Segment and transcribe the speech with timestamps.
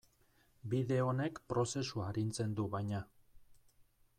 [0.71, 3.03] Bide honek prozesua arintzen du, baina.